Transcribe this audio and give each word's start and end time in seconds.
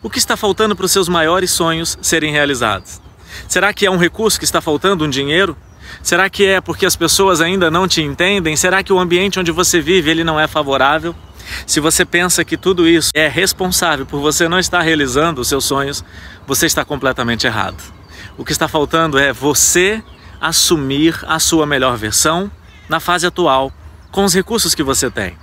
O 0.00 0.08
que 0.08 0.18
está 0.18 0.36
faltando 0.36 0.76
para 0.76 0.86
os 0.86 0.92
seus 0.92 1.08
maiores 1.08 1.50
sonhos 1.50 1.98
serem 2.00 2.30
realizados? 2.30 3.00
Será 3.48 3.72
que 3.72 3.84
é 3.84 3.90
um 3.90 3.96
recurso 3.96 4.38
que 4.38 4.44
está 4.44 4.60
faltando, 4.60 5.04
um 5.04 5.10
dinheiro? 5.10 5.56
Será 6.02 6.30
que 6.30 6.46
é 6.46 6.60
porque 6.60 6.86
as 6.86 6.94
pessoas 6.94 7.40
ainda 7.40 7.68
não 7.68 7.88
te 7.88 8.00
entendem? 8.00 8.56
Será 8.56 8.82
que 8.82 8.92
o 8.92 8.98
ambiente 8.98 9.40
onde 9.40 9.50
você 9.50 9.80
vive 9.80 10.08
ele 10.08 10.22
não 10.22 10.38
é 10.38 10.46
favorável? 10.46 11.16
Se 11.66 11.80
você 11.80 12.04
pensa 12.04 12.44
que 12.44 12.56
tudo 12.56 12.86
isso 12.86 13.10
é 13.12 13.26
responsável 13.26 14.06
por 14.06 14.20
você 14.20 14.48
não 14.48 14.60
estar 14.60 14.82
realizando 14.82 15.40
os 15.40 15.48
seus 15.48 15.64
sonhos, 15.64 16.04
você 16.46 16.66
está 16.66 16.84
completamente 16.84 17.46
errado. 17.46 17.82
O 18.36 18.44
que 18.44 18.52
está 18.52 18.68
faltando 18.68 19.18
é 19.18 19.32
você 19.32 20.00
assumir 20.40 21.18
a 21.26 21.40
sua 21.40 21.66
melhor 21.66 21.96
versão 21.96 22.50
na 22.88 23.00
fase 23.00 23.26
atual, 23.26 23.72
com 24.12 24.24
os 24.24 24.32
recursos 24.32 24.74
que 24.76 24.82
você 24.82 25.10
tem. 25.10 25.36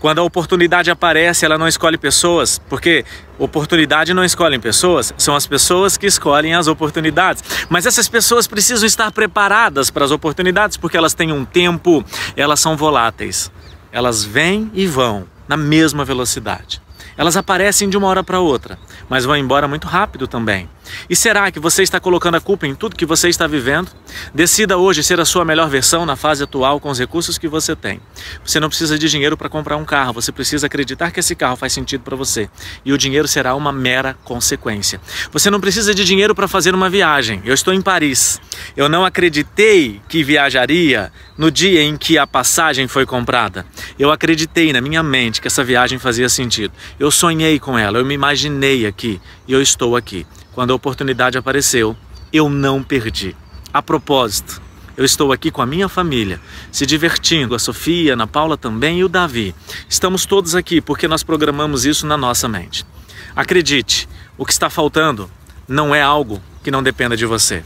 Quando 0.00 0.18
a 0.18 0.22
oportunidade 0.22 0.90
aparece, 0.90 1.44
ela 1.44 1.58
não 1.58 1.68
escolhe 1.68 1.98
pessoas, 1.98 2.60
porque 2.68 3.04
oportunidade 3.38 4.14
não 4.14 4.24
escolhem 4.24 4.60
pessoas, 4.60 5.12
são 5.16 5.34
as 5.34 5.46
pessoas 5.46 5.96
que 5.96 6.06
escolhem 6.06 6.54
as 6.54 6.66
oportunidades. 6.66 7.42
Mas 7.68 7.86
essas 7.86 8.08
pessoas 8.08 8.46
precisam 8.46 8.86
estar 8.86 9.10
preparadas 9.10 9.90
para 9.90 10.04
as 10.04 10.10
oportunidades, 10.10 10.76
porque 10.76 10.96
elas 10.96 11.14
têm 11.14 11.32
um 11.32 11.44
tempo, 11.44 12.04
elas 12.36 12.60
são 12.60 12.76
voláteis. 12.76 13.50
Elas 13.90 14.24
vêm 14.24 14.70
e 14.74 14.86
vão 14.86 15.26
na 15.48 15.56
mesma 15.56 16.04
velocidade. 16.04 16.83
Elas 17.16 17.36
aparecem 17.36 17.88
de 17.88 17.96
uma 17.96 18.08
hora 18.08 18.24
para 18.24 18.40
outra, 18.40 18.78
mas 19.08 19.24
vão 19.24 19.36
embora 19.36 19.68
muito 19.68 19.86
rápido 19.86 20.26
também. 20.26 20.68
E 21.08 21.16
será 21.16 21.50
que 21.50 21.58
você 21.58 21.82
está 21.82 21.98
colocando 21.98 22.36
a 22.36 22.40
culpa 22.40 22.66
em 22.66 22.74
tudo 22.74 22.96
que 22.96 23.06
você 23.06 23.28
está 23.28 23.46
vivendo? 23.46 23.90
Decida 24.34 24.76
hoje 24.76 25.02
ser 25.02 25.18
a 25.20 25.24
sua 25.24 25.44
melhor 25.44 25.68
versão 25.68 26.04
na 26.04 26.16
fase 26.16 26.42
atual 26.42 26.78
com 26.78 26.90
os 26.90 26.98
recursos 26.98 27.38
que 27.38 27.48
você 27.48 27.74
tem. 27.74 28.00
Você 28.44 28.60
não 28.60 28.68
precisa 28.68 28.98
de 28.98 29.08
dinheiro 29.08 29.36
para 29.36 29.48
comprar 29.48 29.76
um 29.76 29.84
carro, 29.84 30.12
você 30.12 30.30
precisa 30.30 30.66
acreditar 30.66 31.10
que 31.10 31.20
esse 31.20 31.34
carro 31.34 31.56
faz 31.56 31.72
sentido 31.72 32.02
para 32.02 32.16
você. 32.16 32.48
E 32.84 32.92
o 32.92 32.98
dinheiro 32.98 33.26
será 33.26 33.54
uma 33.54 33.72
mera 33.72 34.14
consequência. 34.24 35.00
Você 35.32 35.50
não 35.50 35.60
precisa 35.60 35.94
de 35.94 36.04
dinheiro 36.04 36.34
para 36.34 36.48
fazer 36.48 36.74
uma 36.74 36.90
viagem. 36.90 37.42
Eu 37.44 37.54
estou 37.54 37.72
em 37.72 37.80
Paris. 37.80 38.40
Eu 38.76 38.88
não 38.88 39.04
acreditei 39.04 40.00
que 40.08 40.22
viajaria 40.22 41.12
no 41.36 41.50
dia 41.50 41.82
em 41.82 41.96
que 41.96 42.18
a 42.18 42.26
passagem 42.26 42.86
foi 42.86 43.06
comprada. 43.06 43.66
Eu 43.98 44.10
acreditei 44.10 44.72
na 44.72 44.80
minha 44.80 45.02
mente 45.02 45.40
que 45.40 45.46
essa 45.46 45.64
viagem 45.64 45.98
fazia 45.98 46.28
sentido. 46.28 46.72
Eu 46.98 47.10
sonhei 47.10 47.58
com 47.58 47.78
ela, 47.78 47.98
eu 47.98 48.04
me 48.04 48.14
imaginei 48.14 48.86
aqui 48.86 49.20
e 49.48 49.52
eu 49.52 49.60
estou 49.60 49.96
aqui. 49.96 50.26
Quando 50.52 50.72
a 50.72 50.74
oportunidade 50.74 51.36
apareceu, 51.36 51.96
eu 52.32 52.48
não 52.48 52.82
perdi. 52.82 53.36
A 53.72 53.82
propósito, 53.82 54.62
eu 54.96 55.04
estou 55.04 55.32
aqui 55.32 55.50
com 55.50 55.60
a 55.60 55.66
minha 55.66 55.88
família, 55.88 56.40
se 56.70 56.86
divertindo, 56.86 57.54
a 57.54 57.58
Sofia, 57.58 58.12
a 58.12 58.14
Ana 58.14 58.28
Paula 58.28 58.56
também 58.56 59.00
e 59.00 59.04
o 59.04 59.08
Davi. 59.08 59.52
Estamos 59.88 60.24
todos 60.24 60.54
aqui 60.54 60.80
porque 60.80 61.08
nós 61.08 61.24
programamos 61.24 61.84
isso 61.84 62.06
na 62.06 62.16
nossa 62.16 62.46
mente. 62.46 62.86
Acredite, 63.34 64.08
o 64.38 64.46
que 64.46 64.52
está 64.52 64.70
faltando 64.70 65.28
não 65.66 65.92
é 65.92 66.00
algo 66.00 66.40
que 66.62 66.70
não 66.70 66.82
dependa 66.82 67.16
de 67.16 67.26
você. 67.26 67.64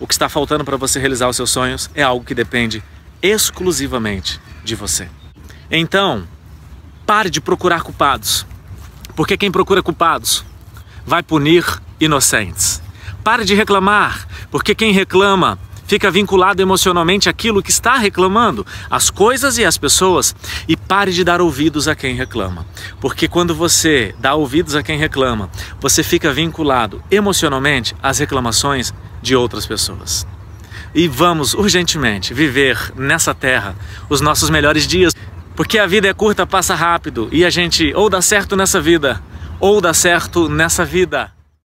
O 0.00 0.06
que 0.08 0.14
está 0.14 0.28
faltando 0.28 0.64
para 0.64 0.76
você 0.76 0.98
realizar 0.98 1.28
os 1.28 1.36
seus 1.36 1.50
sonhos 1.50 1.88
é 1.94 2.02
algo 2.02 2.24
que 2.24 2.34
depende 2.34 2.82
exclusivamente 3.22 4.40
de 4.64 4.74
você. 4.74 5.08
Então, 5.70 6.26
pare 7.06 7.30
de 7.30 7.40
procurar 7.40 7.82
culpados, 7.82 8.44
porque 9.14 9.36
quem 9.36 9.50
procura 9.50 9.82
culpados 9.82 10.44
vai 11.06 11.22
punir 11.22 11.64
inocentes. 12.00 12.82
Pare 13.22 13.44
de 13.44 13.54
reclamar, 13.54 14.26
porque 14.50 14.74
quem 14.74 14.92
reclama 14.92 15.58
fica 15.86 16.10
vinculado 16.10 16.62
emocionalmente 16.62 17.28
àquilo 17.28 17.62
que 17.62 17.70
está 17.70 17.96
reclamando, 17.96 18.66
as 18.90 19.10
coisas 19.10 19.58
e 19.58 19.64
as 19.64 19.76
pessoas, 19.78 20.34
e 20.66 20.76
pare 20.76 21.12
de 21.12 21.22
dar 21.22 21.40
ouvidos 21.40 21.88
a 21.88 21.94
quem 21.94 22.14
reclama. 22.14 22.66
Porque 23.00 23.28
quando 23.28 23.54
você 23.54 24.14
dá 24.18 24.34
ouvidos 24.34 24.74
a 24.74 24.82
quem 24.82 24.98
reclama, 24.98 25.50
você 25.80 26.02
fica 26.02 26.32
vinculado 26.32 27.02
emocionalmente 27.10 27.94
às 28.02 28.18
reclamações 28.18 28.92
de 29.22 29.36
outras 29.36 29.66
pessoas. 29.66 30.26
E 30.94 31.08
vamos 31.08 31.54
urgentemente 31.54 32.32
viver 32.32 32.92
nessa 32.96 33.34
terra 33.34 33.74
os 34.08 34.20
nossos 34.20 34.48
melhores 34.48 34.86
dias, 34.86 35.14
porque 35.54 35.78
a 35.78 35.86
vida 35.86 36.08
é 36.08 36.14
curta, 36.14 36.46
passa 36.46 36.74
rápido 36.74 37.28
e 37.32 37.44
a 37.44 37.50
gente 37.50 37.92
ou 37.94 38.08
dá 38.08 38.20
certo 38.20 38.56
nessa 38.56 38.80
vida 38.80 39.20
ou 39.60 39.80
dá 39.80 39.94
certo 39.94 40.48
nessa 40.48 40.84
vida. 40.84 41.33